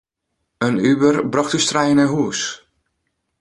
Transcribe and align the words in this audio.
In 0.67 0.75
Uber 0.91 1.13
brocht 1.33 1.55
ús 1.57 1.65
trijen 1.69 1.97
nei 1.99 2.11
hûs. 2.13 2.41